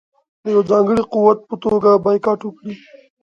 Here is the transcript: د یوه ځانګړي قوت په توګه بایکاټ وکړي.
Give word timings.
د 0.43 0.45
یوه 0.53 0.63
ځانګړي 0.71 1.03
قوت 1.13 1.39
په 1.49 1.55
توګه 1.63 1.89
بایکاټ 2.05 2.39
وکړي. 2.43 2.75